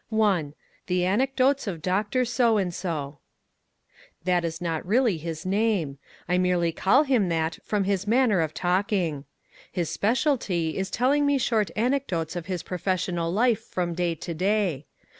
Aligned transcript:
The 0.87 1.05
Anecdotes 1.05 1.67
of 1.67 1.83
Dr. 1.83 2.25
So 2.25 2.57
and 2.57 2.73
So 2.73 3.19
That 4.23 4.43
is 4.43 4.59
not 4.59 4.83
really 4.83 5.17
his 5.19 5.45
name. 5.45 5.99
I 6.27 6.39
merely 6.39 6.71
call 6.71 7.03
him 7.03 7.29
that 7.29 7.59
from 7.63 7.83
his 7.83 8.07
manner 8.07 8.41
of 8.41 8.51
talking. 8.51 9.25
His 9.71 9.91
specialty 9.91 10.75
is 10.75 10.89
telling 10.89 11.23
me 11.27 11.37
short 11.37 11.69
anecdotes 11.75 12.35
of 12.35 12.47
his 12.47 12.63
professional 12.63 13.31
life 13.31 13.61
from 13.63 13.93
day 13.93 14.15
to 14.15 14.33
day. 14.33 14.85